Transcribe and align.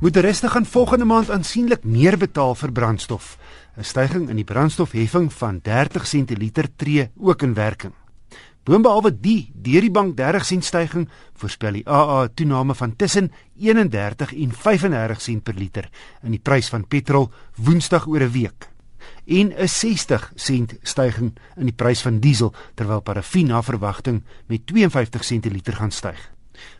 Motoriste 0.00 0.48
gaan 0.48 0.66
volgende 0.66 1.04
maand 1.04 1.30
aansienlik 1.30 1.84
meer 1.84 2.18
betaal 2.20 2.54
vir 2.54 2.72
brandstof. 2.72 3.38
'n 3.76 3.84
Stygings 3.84 4.30
in 4.30 4.36
die 4.36 4.44
brandstofheffing 4.44 5.32
van 5.32 5.60
30 5.62 6.06
sent 6.06 6.26
per 6.26 6.36
liter 6.36 6.68
tree 6.76 7.10
ook 7.16 7.42
in 7.42 7.54
werking. 7.54 7.94
Boonbehalwe 8.64 9.20
die 9.20 9.52
deur 9.54 9.80
die 9.80 9.90
bank 9.90 10.16
30 10.16 10.44
sent 10.44 10.64
stygings, 10.64 11.10
voorspel 11.34 11.72
die 11.72 11.88
AA 11.88 12.24
'n 12.24 12.34
toename 12.34 12.74
van 12.74 12.96
tussen 12.96 13.32
31 13.58 14.34
en 14.34 14.52
35 14.52 15.20
sent 15.20 15.42
per 15.42 15.54
liter 15.54 15.88
in 16.22 16.30
die 16.30 16.42
prys 16.42 16.68
van 16.68 16.86
petrol 16.86 17.30
Woensdag 17.54 18.06
oor 18.06 18.20
'n 18.20 18.32
week 18.32 18.68
en 19.24 19.52
'n 19.56 19.68
60 19.68 20.32
sent 20.34 20.76
stygings 20.82 21.40
in 21.56 21.64
die 21.64 21.74
prys 21.76 22.02
van 22.02 22.20
diesel 22.20 22.54
terwyl 22.74 23.00
parafin 23.00 23.46
na 23.46 23.62
verwagting 23.62 24.24
met 24.46 24.66
52 24.66 25.24
sent 25.24 25.40
per 25.40 25.52
liter 25.52 25.72
gaan 25.74 25.90
styg. 25.90 26.35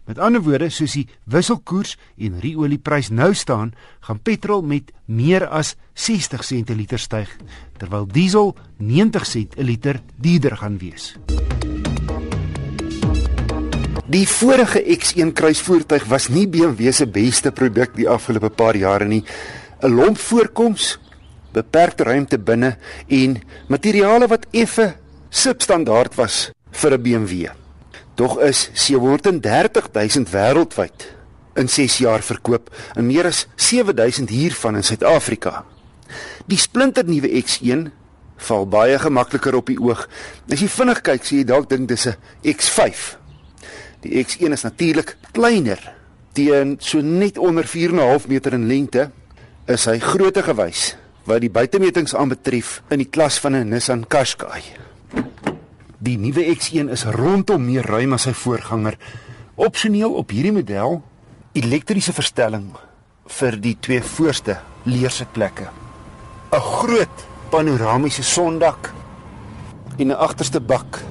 Met 0.07 0.19
ander 0.19 0.43
woorde, 0.43 0.71
soos 0.71 0.93
die 0.93 1.09
wisselkoers 1.25 1.97
en 2.17 2.41
ruolieprys 2.41 3.11
nou 3.11 3.35
staan, 3.35 3.75
gaan 4.01 4.23
petrol 4.23 4.63
met 4.63 4.93
meer 5.07 5.49
as 5.49 5.77
60 5.95 6.45
sent 6.45 6.67
per 6.67 6.77
liter 6.77 6.99
styg, 6.99 7.29
terwyl 7.79 8.07
diesel 8.07 8.55
90 8.79 9.27
sent 9.27 9.57
per 9.57 9.65
liter 9.65 10.01
duurder 10.17 10.57
gaan 10.57 10.79
wees. 10.79 11.15
Die 14.07 14.27
vorige 14.31 14.79
X1 14.87 15.33
kruisvoertuig 15.35 16.05
was 16.07 16.29
nie 16.31 16.47
BMW 16.47 16.93
se 16.95 17.09
beste 17.11 17.51
produk 17.51 17.97
die 17.99 18.07
afgelope 18.07 18.53
paar 18.55 18.79
jare 18.79 19.05
nie. 19.05 19.25
'n 19.83 19.91
Lomp 19.91 20.19
voorkoms, 20.19 20.99
beperkte 21.53 22.05
ruimte 22.05 22.39
binne 22.39 22.77
en 23.09 23.43
materiale 23.69 24.29
wat 24.29 24.47
effe 24.53 24.95
substandaard 25.29 26.15
was 26.15 26.51
vir 26.71 26.93
'n 26.95 27.03
BMW. 27.03 27.66
Tog 28.17 28.39
is 28.41 28.71
730 28.73 29.91
000 29.93 30.31
wêreldwyd 30.33 31.07
in 31.61 31.69
6 31.69 31.99
jaar 32.01 32.23
verkoop 32.25 32.71
en 32.97 33.05
meer 33.05 33.29
as 33.29 33.45
7000 33.61 34.33
hiervan 34.33 34.79
in 34.81 34.85
Suid-Afrika. 34.85 35.65
Die 36.49 36.57
splinternuwe 36.57 37.29
X1 37.43 37.91
val 38.49 38.65
baie 38.73 38.97
gemakliker 39.01 39.57
op 39.59 39.69
die 39.69 39.77
oog. 39.81 40.07
As 40.49 40.65
jy 40.65 40.69
vinnig 40.73 41.03
kyk, 41.05 41.29
sien 41.29 41.43
jy 41.43 41.49
dalk 41.49 41.69
dink 41.69 41.89
dis 41.89 42.07
'n 42.09 42.17
X5. 42.43 43.19
Die 44.01 44.25
X1 44.25 44.53
is 44.53 44.65
natuurlik 44.65 45.17
kleiner, 45.33 45.81
teen 46.33 46.77
so 46.81 47.01
net 47.01 47.39
onder 47.39 47.65
4.5 47.65 48.29
meter 48.29 48.53
in 48.53 48.67
lengte, 48.67 49.11
is 49.67 49.85
hy 49.85 49.99
grootte 49.99 50.43
gewys 50.43 50.97
wat 51.27 51.41
die 51.41 51.51
buitemetings 51.51 52.15
aanbetref 52.15 52.83
in 52.89 52.99
die 52.99 53.11
klas 53.11 53.39
van 53.39 53.57
'n 53.57 53.69
Nissan 53.69 54.07
Qashqai. 54.07 54.63
Die 56.07 56.15
nuwe 56.23 56.45
X1 56.55 56.93
is 56.95 57.03
rondom 57.17 57.65
meer 57.67 57.83
ruim 57.83 58.13
as 58.15 58.29
sy 58.29 58.33
voorganger. 58.39 58.95
Opsioneel 59.59 60.13
op 60.15 60.31
hierdie 60.31 60.53
model 60.55 61.01
elektriese 61.59 62.15
verstelling 62.15 62.69
vir 63.39 63.57
die 63.59 63.73
twee 63.83 64.05
voorste 64.15 64.61
leersitplekke. 64.87 65.67
'n 66.55 66.63
Groot 66.63 67.25
panoramiese 67.51 68.23
sondak 68.23 68.93
en 69.99 70.13
'n 70.13 70.21
agterste 70.27 70.61
bak 70.61 71.03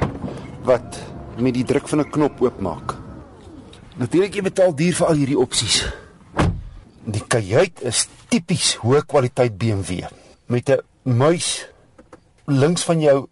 wat 0.63 0.99
met 1.37 1.53
die 1.53 1.67
druk 1.67 1.87
van 1.87 1.99
'n 1.99 2.09
knop 2.09 2.41
oopmaak. 2.41 2.95
Natuurlik 3.97 4.35
jy 4.35 4.41
betaal 4.41 4.75
duur 4.75 4.95
vir 4.95 5.07
al 5.07 5.15
hierdie 5.15 5.39
opsies. 5.39 5.91
Die 7.03 7.23
kajuit 7.27 7.81
is 7.81 8.07
tipies 8.29 8.77
hoë 8.79 9.03
kwaliteit 9.05 9.57
BMW 9.57 10.07
met 10.47 10.69
'n 10.69 10.79
muis 11.03 11.67
links 12.45 12.83
van 12.85 12.99
jou 13.01 13.25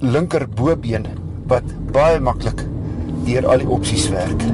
linker 0.00 0.46
bobeen 0.48 1.04
wat 1.50 1.66
baie 1.92 2.16
maklik 2.20 2.62
deur 3.26 3.44
al 3.48 3.60
die 3.60 3.68
opsies 3.68 4.06
werk. 4.08 4.44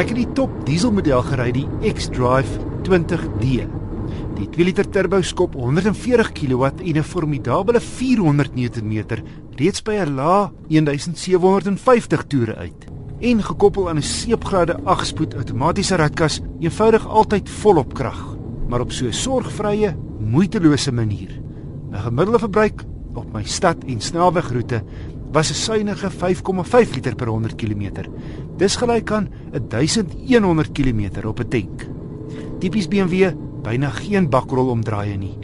Ek 0.00 0.10
het 0.10 0.16
die 0.16 0.30
top 0.34 0.56
dieselmodel 0.66 1.22
gery, 1.28 1.52
die 1.54 1.92
X-Drive 1.92 2.58
20D. 2.88 3.68
Die 4.40 4.48
2 4.56 4.66
liter 4.66 4.88
turbo 4.90 5.20
skop 5.22 5.54
140 5.54 6.32
kW 6.34 6.64
en 6.64 6.98
'n 6.98 7.02
formidable 7.06 7.80
400 7.80 8.54
Nm 8.56 9.22
reeds 9.54 9.82
by 9.82 10.02
'n 10.02 10.16
lae 10.16 10.50
1750 10.66 12.26
toere 12.26 12.56
uit. 12.56 12.86
En 13.20 13.42
gekoppel 13.42 13.88
aan 13.88 13.98
'n 13.98 14.02
seepgrade 14.02 14.80
8-spoed 14.84 15.34
outomatiese 15.34 15.96
ratkas, 15.96 16.40
eenvoudig 16.60 17.06
altyd 17.06 17.48
volop 17.48 17.94
krag 17.94 18.39
maar 18.70 18.80
op 18.80 18.92
so 18.92 19.06
'n 19.06 19.12
sorgvrye, 19.12 19.96
moeitelose 20.18 20.92
manier. 20.92 21.40
'n 21.90 21.96
Gemiddelde 22.06 22.38
verbruik 22.38 22.84
op 23.14 23.32
my 23.32 23.44
stad 23.44 23.84
en 23.84 24.00
snelwegroete 24.00 24.82
was 25.32 25.50
'n 25.50 25.54
suiwige 25.54 26.10
5,5 26.10 26.94
liter 26.94 27.14
per 27.14 27.28
100 27.28 27.54
km. 27.54 28.06
Dis 28.56 28.76
gelyk 28.76 29.10
aan 29.10 29.28
1100 29.68 30.72
km 30.72 31.26
op 31.26 31.40
'n 31.40 31.48
tank. 31.48 31.88
Tipies 32.58 32.88
BMW, 32.88 33.32
byna 33.62 33.90
geen 33.90 34.28
bakrol 34.28 34.68
omdraaie 34.68 35.16
nie. 35.16 35.38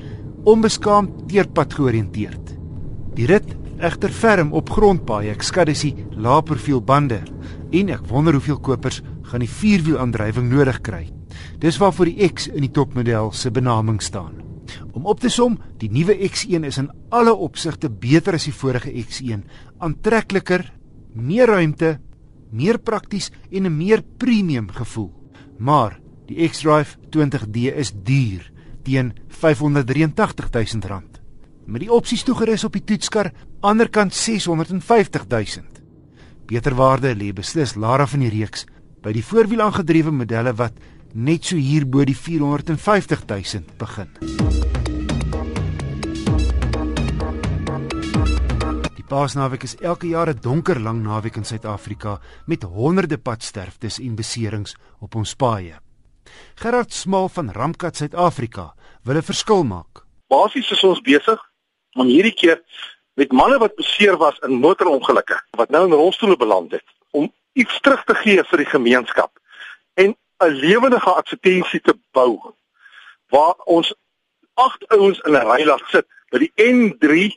Onbeskaamd 0.44 1.28
teerpad 1.28 1.75
georiënteerd. 1.75 2.56
Die 3.14 3.26
rit 3.26 3.56
egter 3.78 4.10
ferm 4.10 4.53
op 4.53 4.70
grondpaaie. 4.70 5.31
Ek 5.31 5.43
skat 5.43 5.66
dis 5.66 5.81
die 5.81 6.06
lae 6.10 6.43
profiel 6.43 6.82
bande 6.82 7.20
en 7.70 7.88
ek 7.88 8.06
wonder 8.08 8.32
hoeveel 8.32 8.60
kopers 8.60 9.03
gaan 9.22 9.41
die 9.41 9.50
vierwielaandrywing 9.50 10.50
nodig 10.50 10.81
kry. 10.81 11.08
Dis 11.59 11.78
waarvoor 11.81 12.11
die 12.11 12.27
X 12.28 12.50
in 12.53 12.67
die 12.67 12.72
topmodel 12.72 13.31
se 13.33 13.50
benaming 13.50 14.03
staan. 14.05 14.43
Om 14.93 15.06
op 15.06 15.21
te 15.21 15.31
som, 15.33 15.56
die 15.81 15.89
nuwe 15.93 16.17
X1 16.28 16.67
is 16.69 16.78
in 16.81 16.91
alle 17.15 17.33
opsigte 17.33 17.89
beter 17.89 18.37
as 18.37 18.49
die 18.49 18.55
vorige 18.55 18.93
X1, 18.93 19.44
aantrekliker, 19.81 20.67
meer 21.15 21.49
ruimte, 21.49 21.97
meer 22.53 22.78
prakties 22.78 23.31
en 23.50 23.67
'n 23.67 23.77
meer 23.77 24.03
premium 24.19 24.69
gevoel. 24.69 25.12
Maar 25.59 26.00
die 26.27 26.49
X-Drive 26.49 26.99
20D 27.11 27.73
is 27.73 27.93
duur, 27.93 28.53
teen 28.83 29.12
R583 29.28 30.50
000. 30.53 31.03
Met 31.67 31.81
die 31.81 31.93
opsies 31.93 32.23
toegerus 32.23 32.65
op 32.65 32.73
die 32.73 32.84
toetskar, 32.84 33.33
anderkant 33.61 34.12
R650 34.12 35.27
000. 35.28 35.47
Beter 36.47 36.75
waarde 36.75 37.15
lê 37.15 37.33
beslis 37.33 37.75
laer 37.75 38.06
van 38.06 38.21
die 38.21 38.31
reeks 38.31 38.67
by 39.03 39.12
die 39.12 39.25
voorwiel 39.25 39.61
aangedrewe 39.61 40.11
modelle 40.11 40.53
wat 40.55 40.78
net 41.16 41.49
so 41.49 41.56
hier 41.56 41.87
bo 41.88 42.04
die 42.04 42.16
450 42.16 43.25
000 43.25 43.65
begin. 43.81 44.10
Die 48.97 49.06
Paasnaweek 49.09 49.65
is 49.65 49.76
elke 49.81 50.09
jaar 50.12 50.28
'n 50.28 50.41
donker 50.43 50.81
lang 50.81 51.03
naweek 51.03 51.37
in 51.37 51.44
Suid-Afrika 51.44 52.21
met 52.47 52.62
honderde 52.62 53.19
padsterftes 53.19 53.99
en 53.99 54.15
beserings 54.15 54.76
op 55.00 55.15
ons 55.15 55.34
paaie. 55.34 55.81
Gerard 56.55 56.93
Smal 56.93 57.28
van 57.28 57.50
Ramkat 57.50 57.97
Suid-Afrika 57.97 58.75
wil 59.05 59.16
'n 59.16 59.22
verskil 59.22 59.65
maak. 59.65 60.05
Basies 60.28 60.71
is 60.71 60.84
ons 60.84 61.00
besig 61.00 61.41
om 61.94 62.06
hierdie 62.06 62.34
keer 62.34 62.60
met 63.15 63.32
manne 63.32 63.59
wat 63.59 63.75
beseer 63.76 64.16
was 64.16 64.38
in 64.38 64.60
motorongelukke 64.60 65.41
wat 65.56 65.71
nou 65.71 65.87
in 65.87 65.93
rolstoele 65.93 66.37
beland 66.37 66.72
het 66.72 66.84
om 67.10 67.32
iets 67.53 67.81
terug 67.81 68.05
te 68.05 68.15
gee 68.15 68.44
vir 68.44 68.59
die 68.59 68.71
gemeenskap. 68.71 69.31
En 69.94 70.16
'n 70.38 70.52
lewendige 70.52 71.10
advertensie 71.10 71.80
te 71.80 71.94
bou 72.12 72.54
waar 73.28 73.54
ons 73.64 73.94
agt 74.54 74.88
ouens 74.88 75.20
in 75.20 75.32
'n 75.32 75.48
ry 75.50 75.64
laat 75.64 75.82
sit 75.88 76.06
by 76.30 76.38
die 76.38 76.52
N3 76.54 77.32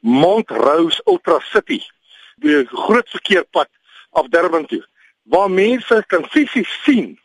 Montrose 0.00 1.02
Ultra 1.04 1.40
City 1.40 1.82
die 2.36 2.64
groot 2.66 3.08
verkeerpad 3.08 3.68
af 4.10 4.28
Durban 4.28 4.66
toe 4.66 4.84
waar 5.22 5.50
mense 5.50 6.04
kan 6.06 6.26
fisies 6.28 6.82
sien 6.82 7.18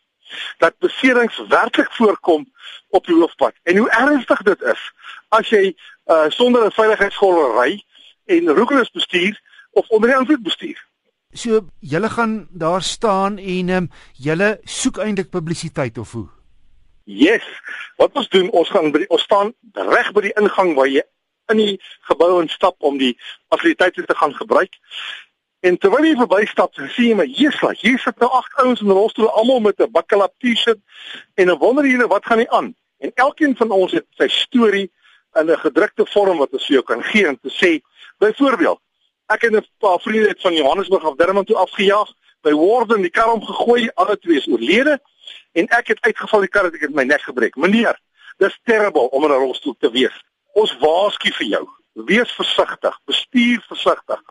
dat 0.58 0.78
beserings 0.78 1.42
werklik 1.48 1.92
voorkom 1.92 2.54
op 2.90 3.06
die 3.06 3.16
hoofpad. 3.16 3.54
En 3.64 3.78
hoe 3.78 3.90
ernstig 3.90 4.42
dit 4.42 4.62
is 4.62 4.92
as 5.30 5.50
jy 5.50 5.76
uh, 6.06 6.26
sonder 6.30 6.66
'n 6.66 6.72
veiligheidsgordel 6.72 7.62
ry 7.62 7.84
en 8.26 8.50
roekeloos 8.50 8.92
bestuur 8.92 9.42
of 9.72 9.90
onder 9.90 10.10
invloed 10.20 10.44
bestuur 10.44 10.89
So 11.34 11.62
julle 11.80 12.10
gaan 12.10 12.48
daar 12.50 12.82
staan 12.82 13.38
en 13.38 13.70
ehm 13.70 13.84
um, 13.84 13.90
julle 14.14 14.60
soek 14.64 14.98
eintlik 14.98 15.30
publisiteit 15.30 15.98
of 15.98 16.12
hoe? 16.12 16.28
Yes. 17.04 17.46
Wat 17.98 18.12
ons 18.14 18.30
doen, 18.30 18.50
ons 18.50 18.70
gaan 18.70 18.92
by 18.92 19.04
die, 19.04 19.10
ons 19.10 19.22
staan 19.22 19.54
reg 19.74 20.10
by 20.12 20.22
die 20.26 20.34
ingang 20.42 20.74
waar 20.74 20.90
jy 20.90 21.04
in 21.54 21.62
die 21.62 21.78
gebou 22.10 22.42
instap 22.42 22.82
om 22.82 22.98
die 22.98 23.14
fasiliteite 23.54 24.06
te 24.06 24.16
gaan 24.16 24.34
gebruik. 24.34 24.74
En 25.62 25.78
terwyl 25.78 26.10
jy 26.10 26.16
verbystap, 26.18 26.74
sien 26.74 27.12
jy 27.12 27.16
maar 27.22 27.30
hier's 27.30 27.62
hier 27.78 28.02
sit 28.02 28.18
nou 28.18 28.32
agt 28.34 28.58
ouens 28.64 28.82
in 28.82 28.90
rolstoele 28.90 29.30
almal 29.30 29.60
met 29.60 29.80
'n 29.80 29.92
bakkelap 29.92 30.34
T-shirt 30.40 30.82
en 31.36 31.48
dan 31.48 31.58
wonder 31.58 31.86
jy 31.86 32.08
wat 32.08 32.26
gaan 32.26 32.38
nie 32.38 32.50
aan. 32.50 32.76
En 32.98 33.12
elkeen 33.14 33.56
van 33.56 33.72
ons 33.72 33.92
het 33.92 34.06
sy 34.18 34.28
storie 34.28 34.90
in 35.38 35.52
'n 35.52 35.62
gedrukte 35.62 36.06
vorm 36.06 36.38
wat 36.38 36.54
ons 36.54 36.66
vir 36.66 36.74
jou 36.74 36.84
kan 36.84 37.04
gee 37.04 37.28
en 37.28 37.40
te 37.40 37.54
sê, 37.54 37.82
byvoorbeeld 38.18 38.82
Ek 39.30 39.42
het 39.42 39.54
'n 39.54 39.66
paar 39.78 40.00
vriende 40.00 40.28
uit 40.28 40.42
van 40.42 40.54
Johannesburg 40.54 41.04
af 41.04 41.16
Durban 41.16 41.46
toe 41.46 41.56
afgejaag, 41.56 42.10
by 42.42 42.52
Warden 42.52 43.02
die 43.02 43.12
kar 43.12 43.32
omgegooi, 43.32 43.90
alle 43.94 44.18
twee 44.18 44.38
is 44.38 44.48
oorlede 44.48 45.00
en 45.52 45.68
ek 45.68 45.88
het 45.88 46.02
uitgeval 46.02 46.40
die 46.40 46.50
kar 46.50 46.64
het 46.64 46.74
ek 46.74 46.82
het 46.88 46.96
my 46.96 47.04
nek 47.04 47.22
gebreek. 47.22 47.56
Meneer, 47.56 48.00
dis 48.38 48.60
terrible 48.64 49.10
om 49.10 49.24
in 49.24 49.32
'n 49.32 49.42
rolstoel 49.44 49.76
te 49.80 49.92
wees. 49.92 50.24
Ons 50.54 50.78
waarsku 50.82 51.32
vir 51.32 51.48
jou. 51.48 51.68
Wees 51.94 52.32
versigtig, 52.32 53.00
bestuur 53.06 53.62
versigtig. 53.68 54.22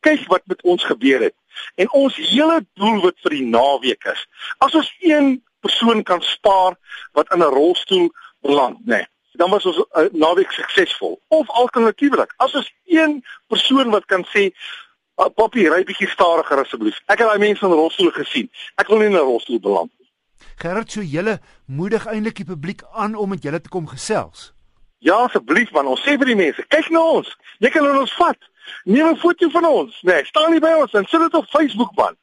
Kyk 0.00 0.26
wat 0.26 0.46
met 0.46 0.62
ons 0.62 0.84
gebeur 0.84 1.20
het. 1.20 1.34
En 1.74 1.90
ons 1.90 2.16
hele 2.16 2.66
doelwit 2.74 3.20
vir 3.20 3.30
die 3.30 3.46
naweek 3.46 4.04
is 4.04 4.26
as 4.58 4.74
ons 4.74 4.94
een 5.00 5.44
persoon 5.60 6.02
kan 6.02 6.22
spaar 6.22 6.78
wat 7.12 7.32
in 7.32 7.38
'n 7.38 7.52
rolstoel 7.60 8.10
beland, 8.40 8.78
nê. 8.78 8.96
Nee, 8.96 9.06
dan 9.36 9.50
was 9.50 9.66
ons 9.66 9.78
uh, 9.78 10.08
naweek 10.12 10.50
suksesvol. 10.50 11.20
Of 11.28 11.50
alternatiefelik, 11.50 12.34
as 12.36 12.54
ons 12.54 12.72
een 12.84 13.20
persoon 13.52 13.90
wat 13.90 14.04
kan 14.10 14.24
sê 14.32 14.48
uh, 14.50 15.28
Poppy, 15.34 15.68
ry 15.68 15.82
bietjie 15.84 16.08
stadiger 16.08 16.62
asseblief. 16.62 16.98
Ek 17.06 17.20
het 17.20 17.28
daai 17.28 17.42
mense 17.42 17.64
in 17.66 17.72
rolstoel 17.72 18.12
gesien. 18.16 18.50
Ek 18.80 18.88
wil 18.88 19.02
nie 19.02 19.10
in 19.12 19.16
'n 19.16 19.28
rolstoel 19.28 19.60
beland 19.60 19.92
nie. 19.98 20.10
Gerard, 20.56 20.90
so 20.90 21.00
julle 21.00 21.38
moedig 21.66 22.06
eintlik 22.06 22.36
die 22.36 22.48
publiek 22.48 22.82
aan 22.92 23.14
om 23.14 23.28
met 23.28 23.42
julle 23.42 23.60
te 23.60 23.68
kom 23.68 23.88
gesels. 23.88 24.52
Ja, 24.98 25.16
asseblief 25.26 25.72
man, 25.72 25.86
ons 25.86 26.00
sê 26.00 26.16
vir 26.16 26.32
die 26.32 26.38
mense, 26.38 26.62
kyk 26.72 26.88
na 26.90 27.00
ons. 27.00 27.28
Jy 27.60 27.70
kan 27.70 27.88
ons 27.98 28.14
vat. 28.16 28.38
Neem 28.84 29.12
'n 29.12 29.16
foto 29.16 29.48
van 29.50 29.64
ons. 29.64 29.98
Nee, 30.02 30.24
staan 30.24 30.50
nie 30.50 30.60
by 30.60 30.72
ons 30.82 30.92
en 30.92 31.04
sit 31.04 31.20
dit 31.20 31.34
op 31.34 31.46
Facebook 31.46 31.94
man. 31.96 32.16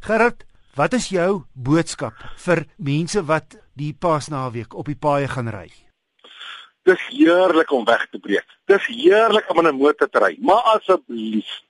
Gerard, 0.00 0.44
wat 0.74 0.92
is 0.92 1.08
jou 1.08 1.44
boodskap 1.54 2.14
vir 2.36 2.66
mense 2.76 3.24
wat 3.24 3.56
die 3.74 3.92
Paasnaweek 3.92 4.74
op 4.74 4.86
die 4.86 4.96
paaie 4.96 5.28
gaan 5.28 5.48
ry? 5.48 5.70
Dis 6.82 7.02
heerlik 7.08 7.70
om 7.70 7.84
weg 7.84 8.06
te 8.10 8.18
breek. 8.18 8.46
Dis 8.66 8.86
heerlik 8.86 9.50
om 9.50 9.58
in 9.58 9.68
'n 9.68 9.76
motor 9.76 10.08
te 10.08 10.18
ry, 10.18 10.36
maar 10.40 10.62
asseblief 10.74 11.60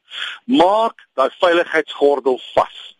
maak 0.45 1.07
daai 1.15 1.31
veiligheidsgordel 1.41 2.41
vas. 2.55 2.97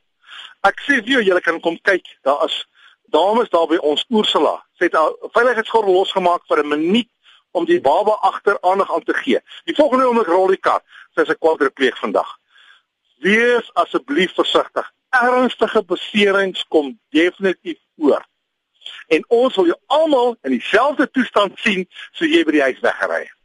Ek 0.63 0.81
sê 0.81 1.01
vir 1.03 1.13
jou, 1.13 1.23
julle 1.23 1.41
kan 1.41 1.61
kom 1.61 1.79
kyk. 1.83 2.07
Daar 2.23 2.45
is 2.45 2.67
dames 3.11 3.49
daar 3.49 3.67
by 3.67 3.77
ons 3.77 4.05
Oorsela. 4.09 4.63
Sy 4.79 4.85
het 4.85 4.95
'n 4.95 5.31
veiligheidsgordel 5.33 5.93
losgemaak 5.93 6.43
vir 6.49 6.59
'n 6.63 6.69
minuut 6.69 7.09
om 7.53 7.65
die 7.65 7.81
baba 7.81 8.17
agter 8.21 8.59
aandag 8.61 8.93
aan 8.95 9.05
te 9.05 9.15
gee. 9.15 9.41
Die 9.65 9.75
volgende 9.75 10.07
oomblik 10.07 10.27
rol 10.27 10.47
die 10.47 10.57
kar. 10.57 10.83
Sy 11.15 11.21
is 11.21 11.29
'n 11.29 11.39
kwadripleeg 11.39 11.99
vandag. 11.99 12.39
Wees 13.19 13.71
asseblief 13.75 14.35
versigtig. 14.35 14.93
Ernstige 15.11 15.85
beserings 15.85 16.65
kom 16.69 16.99
definitief 17.11 17.79
voor. 17.97 18.25
En 19.13 19.25
ons 19.29 19.61
wil 19.61 19.71
jou 19.73 19.79
almal 19.87 20.37
in 20.43 20.57
dieselfde 20.57 21.09
toestand 21.11 21.59
sien 21.61 21.87
so 22.13 22.25
jy 22.25 22.43
by 22.49 22.57
die 22.57 22.67
huis 22.69 22.81
weggery 22.85 23.23
het. 23.27 23.39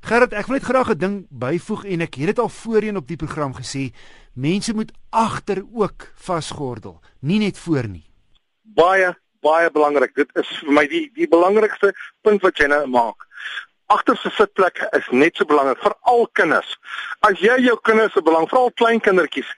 Gerrit, 0.00 0.32
ek 0.32 0.46
wil 0.48 0.56
net 0.56 0.64
graag 0.64 0.90
'n 0.90 0.98
ding 0.98 1.16
byvoeg 1.28 1.84
en 1.84 2.00
ek 2.00 2.14
het 2.14 2.32
dit 2.32 2.38
al 2.38 2.48
voorheen 2.48 2.96
op 2.96 3.06
die 3.06 3.20
program 3.20 3.52
gesê, 3.54 3.92
mense 4.34 4.72
moet 4.74 4.92
agter 5.10 5.62
ook 5.72 6.08
vasgordel, 6.16 7.00
nie 7.20 7.38
net 7.38 7.58
voor 7.58 7.88
nie. 7.88 8.06
Baie 8.62 9.16
baie 9.40 9.70
belangrik. 9.70 10.14
Dit 10.14 10.30
is 10.34 10.48
vir 10.60 10.72
my 10.72 10.86
die 10.86 11.10
die 11.16 11.28
belangrikste 11.28 11.92
punt 12.22 12.42
wat 12.42 12.60
jy 12.60 12.68
nou 12.72 12.86
maak. 12.86 13.26
Agter 13.90 14.16
se 14.16 14.30
sitplekke 14.30 14.86
is 14.96 15.06
net 15.10 15.36
so 15.36 15.44
belangrik 15.44 15.80
vir 15.82 15.96
al 16.12 16.26
kinders. 16.38 16.76
As 17.26 17.40
jy 17.42 17.56
jou 17.64 17.76
kinders 17.82 18.12
se 18.14 18.22
belang, 18.22 18.46
veral 18.48 18.70
klein 18.78 19.00
kindertjies, 19.00 19.48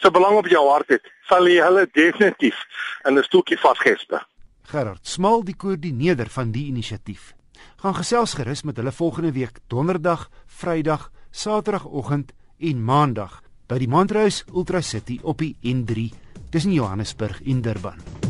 se 0.00 0.10
belang 0.10 0.38
op 0.38 0.46
jou 0.46 0.62
hart 0.68 0.94
het, 0.94 1.08
sal 1.28 1.48
jy 1.50 1.58
hulle 1.64 1.88
definitief 1.92 2.60
in 3.04 3.18
'n 3.18 3.24
stoeltjie 3.24 3.58
vasgesper. 3.58 4.22
Gerard, 4.70 5.02
smal 5.02 5.44
die 5.44 5.56
koördineerder 5.58 6.30
van 6.30 6.54
die 6.54 6.68
inisiatief 6.70 7.34
gaan 7.80 7.96
gesels 7.96 8.34
gerus 8.36 8.62
met 8.62 8.76
hulle 8.76 8.92
volgende 8.92 9.32
week 9.32 9.60
donderdag, 9.66 10.28
Vrydag, 10.46 11.10
Saterdagoggend 11.30 12.32
en 12.58 12.84
Maandag 12.84 13.40
by 13.70 13.78
die 13.80 13.88
Montrose 13.88 14.44
Ultra 14.52 14.80
City 14.80 15.20
op 15.22 15.40
die 15.40 15.54
N3 15.62 16.10
tussen 16.50 16.74
Johannesburg 16.74 17.40
en 17.46 17.62
Durban. 17.62 18.29